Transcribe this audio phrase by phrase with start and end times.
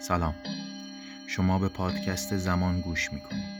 [0.00, 0.34] سلام.
[1.26, 3.58] شما به پادکست زمان گوش می کنید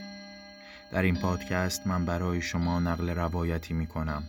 [0.93, 4.23] در این پادکست من برای شما نقل روایتی می کنم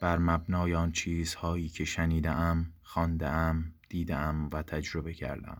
[0.00, 5.58] بر مبنای آن چیزهایی که شنیدم، خواندهام، دیدم و تجربه کردم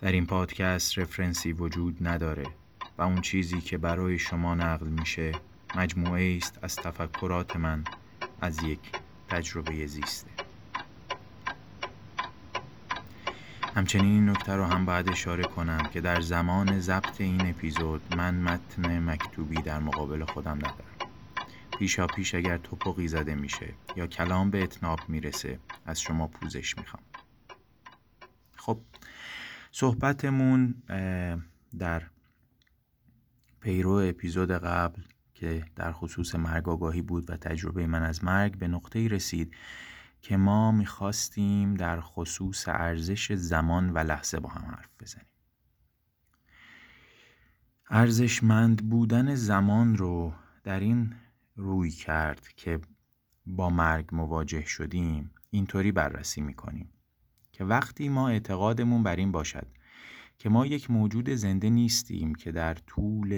[0.00, 2.46] در این پادکست رفرنسی وجود نداره
[2.98, 5.32] و اون چیزی که برای شما نقل میشه
[5.74, 7.84] مجموعه است از تفکرات من
[8.40, 8.80] از یک
[9.28, 10.31] تجربه زیسته.
[13.74, 18.34] همچنین این نکته رو هم باید اشاره کنم که در زمان ضبط این اپیزود من
[18.34, 21.10] متن مکتوبی در مقابل خودم ندارم.
[21.78, 27.02] پیشا پیش اگر توپقی زده میشه یا کلام به اتناب می‌رسه از شما پوزش می‌خوام.
[28.56, 28.78] خب
[29.70, 30.74] صحبتمون
[31.78, 32.02] در
[33.60, 35.02] پیرو اپیزود قبل
[35.34, 39.54] که در خصوص مرگ آگاهی بود و تجربه من از مرگ به نقطه رسید.
[40.22, 45.26] که ما می‌خواستیم در خصوص ارزش زمان و لحظه با هم حرف بزنیم.
[47.90, 50.32] ارزشمند بودن زمان رو
[50.64, 51.14] در این
[51.56, 52.80] روی کرد که
[53.46, 56.92] با مرگ مواجه شدیم اینطوری بررسی می‌کنیم
[57.52, 59.66] که وقتی ما اعتقادمون بر این باشد
[60.38, 63.32] که ما یک موجود زنده نیستیم که در طول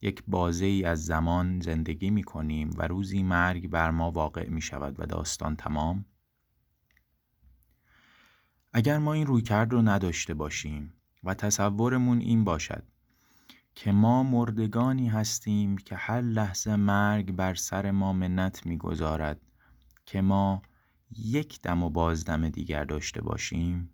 [0.00, 4.60] یک بازه ای از زمان زندگی می کنیم و روزی مرگ بر ما واقع می
[4.60, 6.04] شود و داستان تمام.
[8.72, 10.92] اگر ما این رویکرد رو نداشته باشیم
[11.24, 12.82] و تصورمون این باشد
[13.74, 19.40] که ما مردگانی هستیم که هر لحظه مرگ بر سر ما منت می‌گذارد
[20.06, 20.62] که ما
[21.10, 23.90] یک دم و بازدم دیگر داشته باشیم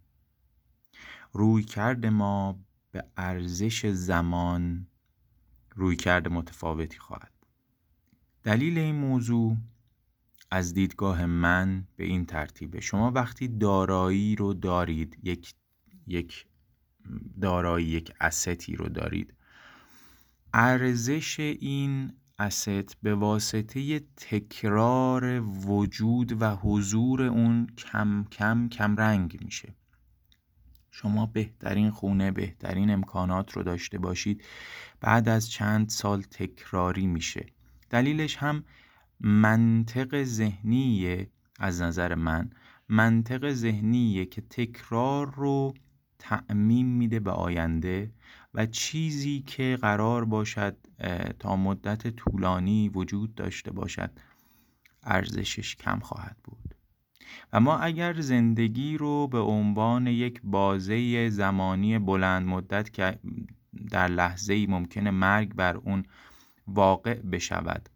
[1.33, 2.59] روی کرد ما
[2.91, 4.87] به ارزش زمان
[5.75, 7.33] روی کرد متفاوتی خواهد
[8.45, 9.57] دلیل این موضوع
[10.51, 12.81] از دیدگاه من به این ترتیبه.
[12.81, 15.55] شما وقتی دارایی رو دارید یک
[16.07, 16.47] یک
[17.41, 19.35] دارایی یک استی رو دارید
[20.53, 29.75] ارزش این است به واسطه تکرار وجود و حضور اون کم کم کم رنگ میشه.
[30.97, 34.45] شما بهترین خونه بهترین امکانات رو داشته باشید.
[35.01, 37.47] بعد از چند سال تکراری میشه.
[37.91, 38.65] دلیلش هم
[39.21, 42.51] منطق ذهنیه از نظر من.
[42.89, 45.75] منطق ذهنیه که تکرار رو
[46.19, 48.13] تعمیم میده به آینده
[48.55, 50.77] و چیزی که قرار باشد
[51.39, 54.11] تا مدت طولانی وجود داشته باشد
[55.03, 56.75] ارزشش کم خواهد بود.
[57.53, 63.19] و ما اگر زندگی رو به عنوان یک بازه زمانی بلند مدت که
[63.91, 66.05] در لحظه ای ممکنه مرگ بر اون
[66.67, 67.89] واقع بشود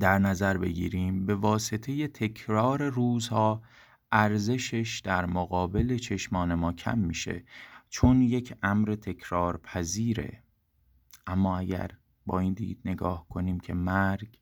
[0.00, 3.62] در نظر بگیریم به واسطه تکرار روزها
[4.12, 7.44] ارزشش در مقابل چشمان ما کم میشه
[7.88, 10.42] چون یک امر تکرار پذیره
[11.26, 11.90] اما اگر
[12.26, 14.38] با این دید نگاه کنیم که مرگ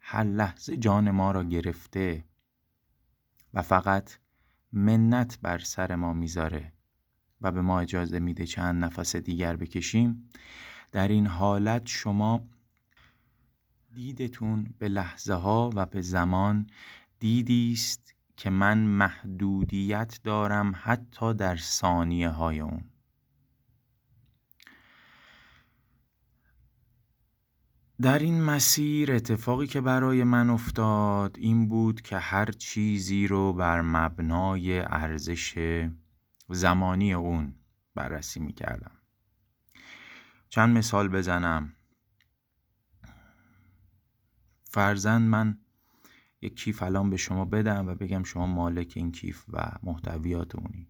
[0.00, 2.24] هر لحظه جان ما را گرفته
[3.54, 4.18] و فقط
[4.72, 6.72] منت بر سر ما می‌ذاره
[7.40, 10.28] و به ما اجازه میده چند نفس دیگر بکشیم
[10.92, 12.40] در این حالت شما
[13.94, 16.66] دیدتون به لحظه ها و به زمان
[17.18, 22.91] دیدی است که من محدودیت دارم حتی در ثانیه های اون.
[28.02, 33.80] در این مسیر اتفاقی که برای من افتاد این بود که هر چیزی رو بر
[33.80, 35.58] مبنای ارزش
[36.48, 37.54] زمانی اون
[37.94, 38.90] بررسی می کردم
[40.48, 41.72] چند مثال بزنم.
[44.64, 45.58] فرزند من
[46.40, 50.88] یک کیف الان به شما بدم و بگم شما مالک این کیف و محتویات اونی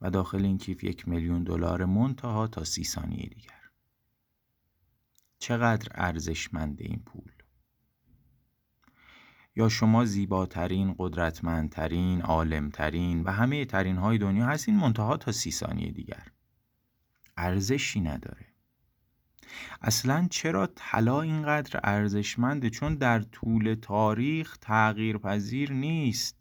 [0.00, 3.55] و داخل این کیف یک میلیون دلار منتها تا سی ثانیه دیگر
[5.38, 7.32] چقدر ارزشمند این پول؟
[9.56, 15.92] یا شما زیباترین، قدرتمندترین، عالمترین و همه ترین های دنیا هستین منتها تا سی ثانیه
[15.92, 16.26] دیگر.
[17.36, 18.46] ارزشی نداره.
[19.82, 26.36] اصلا چرا طلا اینقدر ارزشمنده چون در طول تاریخ تغییر پذیر نیست؟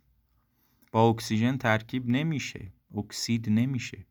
[0.91, 4.05] با اکسیژن ترکیب نمیشه اکسید نمیشه.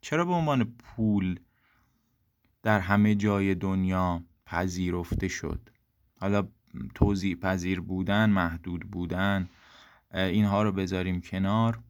[0.00, 1.40] چرا به عنوان پول
[2.64, 5.70] در همه جای دنیا پذیرفته شد.
[6.20, 6.48] حالا
[6.94, 9.48] توضیح پذیر بودن محدود بودن
[10.14, 11.82] اینها رو بذاریم کنار.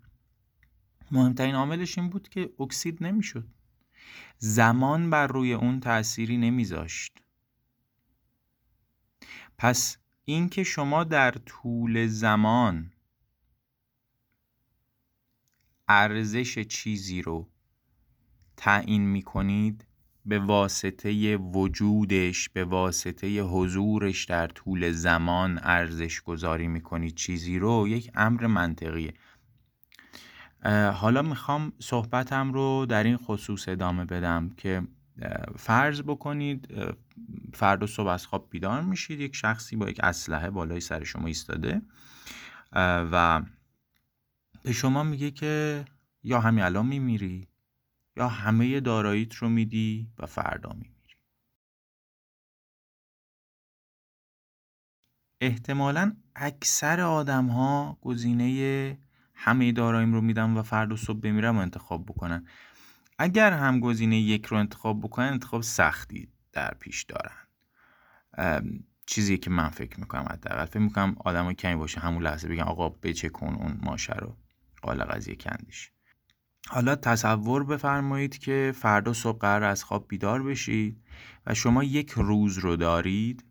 [1.10, 3.48] مهمترین عاملش این بود که اکسید نمی‌شد.
[4.38, 7.18] زمان بر روی اون تأثیری نمیذاشت.
[9.58, 12.92] پس اینکه شما در طول زمان
[15.88, 17.48] ارزش چیزی رو
[18.56, 19.86] تعیین می‌کنید
[20.26, 28.10] به واسطه وجودش به واسطه حضورش در طول زمان ارزش گذاری می‌کنید چیزی رو یک
[28.14, 29.14] امر منطقیه.
[30.94, 34.82] حالا می‌خوام صحبتم رو در این خصوص ادامه بدم که
[35.56, 36.74] فرض بکنید
[37.54, 41.82] فردا صبح از خواب بیدار میشید یک شخصی با یک اسلحه بالای سر شما ایستاده
[43.12, 43.42] و
[44.62, 45.84] به شما میگه که
[46.22, 47.48] یا همین الان میمیری
[48.16, 50.94] یا همه داراییت رو میدی و فردا میمیری.
[55.40, 58.98] احتمالا اکثر آدم ها گزینه
[59.34, 62.46] همه داراییم رو میدم و فردا صبح بمیرم و انتخاب بکنن.
[63.18, 67.36] اگر هم گزینه یک رو انتخاب بکنن انتخاب سختی در پیش دارن.
[69.06, 70.64] چیزی که من فکر می‌کنم حداقل.
[70.64, 74.36] فکر می‌کنم آدم کمی باشه همون لحظه بگم آقا بچه کن اون ماشه رو.
[74.82, 75.93] قال قضیه کندیش.
[76.68, 81.00] حالا تصور بفرمایید که فردا صبح قرار از خواب بیدار بشید
[81.46, 83.44] و شما یک روز رو دارید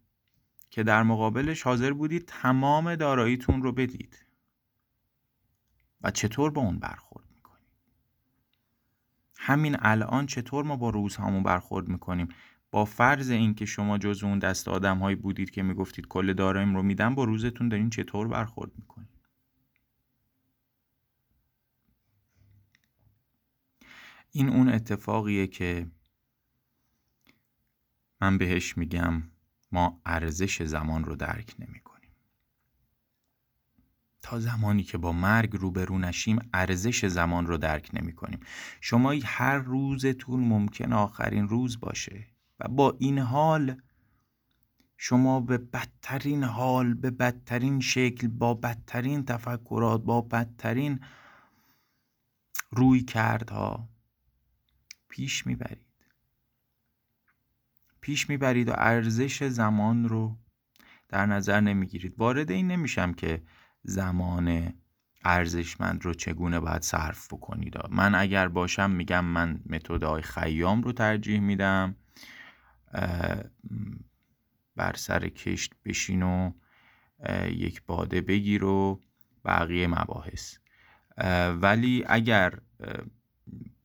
[0.69, 4.25] که در مقابلش حاضر بودید تمام داراییتون رو بدید.
[6.01, 7.68] و چطور با اون برخورد می‌کنید؟
[9.38, 12.27] همین الان چطور ما با روزهامون برخورد می‌کنیم؟
[12.71, 16.83] با فرض اینکه شما جز اون دست آدم هایی بودید که می‌گفتید کل داراییم رو
[16.83, 19.03] میدم با روزتون دارین چطور برخورد می‌کنید؟
[24.35, 25.91] این اون اتفاقیه که
[28.21, 29.24] من بهش میگم
[29.71, 32.12] ما ارزش زمان رو درک نمی کنیم.
[34.21, 38.39] تا زمانی که با مرگ روبرو نشیم ارزش زمان رو درک نمی کنیم.
[38.81, 42.27] شما هر روزتون ممکن آخرین روز باشه
[42.59, 43.81] و با این حال
[44.97, 51.00] شما به بدترین حال به بدترین شکل با بدترین تفکرات با بدترین
[52.71, 53.93] روی کردها
[55.13, 55.86] پیش می‌برید.
[58.01, 60.38] پیش می‌برید و ارزش زمان رو
[61.10, 62.15] در نظر نمی‌گیرید.
[62.18, 63.44] وارد این نمیشم که
[63.83, 64.74] زمان
[65.25, 67.74] ارزشمند رو چگونه باید صرف بکنید.
[67.89, 71.95] من اگر باشم میگم من متدای خیام رو ترجیح میدم.
[74.75, 76.51] بر سر کشت بشین و
[77.50, 79.01] یک باده بگیر و
[79.45, 80.57] بقیه مباحث.
[81.62, 82.59] ولی اگر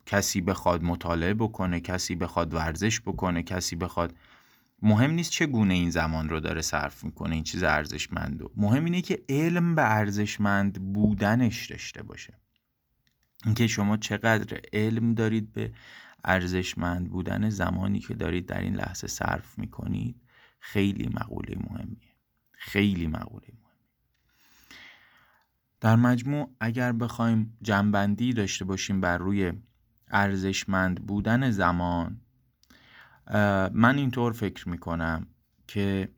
[0.08, 4.14] کسی بخواد مطالعه بکنه کسی بخواد ورزش بکنه کسی بخواد.
[4.82, 9.00] مهم نیست چه گونه این زمان رو داره صرف می‌کنه این چیز ارزشمند مهم اینه
[9.00, 12.34] که علم به ارزشمند بودنش داشته باشه.
[13.44, 15.72] اینکه شما چقدر علم دارید به
[16.24, 20.16] ارزشمند بودن زمانی که دارید در این لحظه صرف می‌کنید
[20.60, 22.14] خیلی مقوله مهمیه.
[22.52, 23.68] خیلی مقوله مهمیه.
[25.80, 29.52] در مجموع اگر بخوایم جنبندی داشته باشیم بر روی
[30.10, 32.20] ارزشمند بودن زمان.
[33.72, 35.26] من اینطور فکر می کنم
[35.66, 36.08] که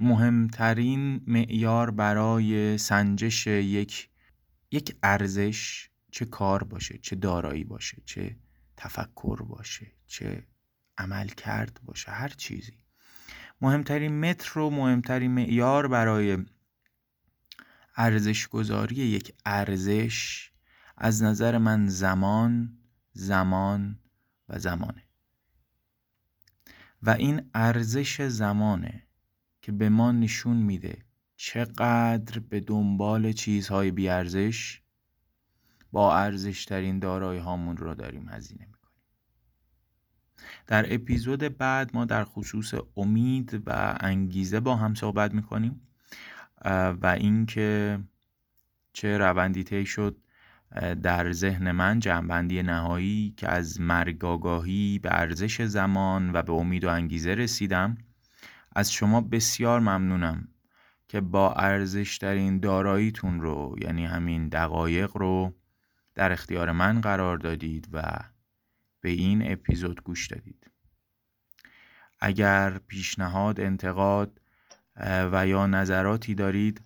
[0.00, 4.08] مهمترین معیار برای سنجش یک
[4.70, 8.36] یک ارزش چه کار باشه چه دارایی باشه چه
[8.76, 10.46] تفکر باشه چه
[10.98, 12.78] عمل کرد باشه هر چیزی.
[13.60, 16.38] مهمترین متر و مهمترین معیار برای
[17.96, 20.50] ارزش گذاری یک ارزش
[20.96, 22.78] از نظر من زمان
[23.16, 23.98] زمان
[24.48, 25.02] و زمانه.
[27.02, 29.02] و این ارزش زمانه
[29.62, 30.98] که به ما نشون میده
[31.36, 34.82] چقدر به دنبال چیزهای بیارزش
[35.92, 39.00] با ارزش ترین دارایی هامون رو داریم هزینه می‌کنیم.
[40.66, 45.88] در اپیزود بعد ما در خصوص امید و انگیزه با هم صحبت می‌کنیم
[47.02, 48.00] و اینکه
[48.92, 50.16] چه روندی طی شد
[51.02, 56.84] در ذهن من جنبندی نهایی که از مرگ آگاهی به ارزش زمان و به امید
[56.84, 57.98] و انگیزه رسیدم
[58.76, 60.48] از شما بسیار ممنونم
[61.08, 65.54] که با ارزشترین داراییتون رو یعنی همین دقایق رو
[66.14, 68.18] در اختیار من قرار دادید و
[69.00, 70.70] به این اپیزود گوش دادید.
[72.20, 74.40] اگر پیشنهاد انتقاد
[75.32, 76.85] و یا نظراتی دارید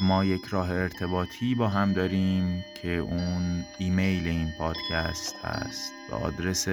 [0.00, 5.92] ما یک راه ارتباطی با هم داریم که اون ایمیل این پادکست هست.
[6.10, 6.68] به آدرس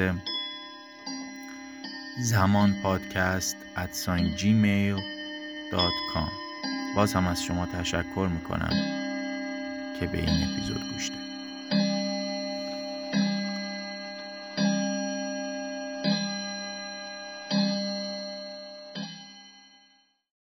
[2.20, 3.96] زمان پادکست at
[4.40, 6.32] gmail.com
[6.96, 9.02] باز هم از شما تشکر می‌کنم
[10.00, 11.21] که به این اپیزود گوش دارید